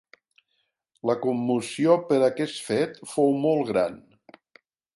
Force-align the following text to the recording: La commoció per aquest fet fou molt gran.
La 1.09 1.15
commoció 1.25 1.97
per 2.07 2.19
aquest 2.29 2.63
fet 2.69 2.99
fou 3.13 3.33
molt 3.45 3.69
gran. 3.69 4.01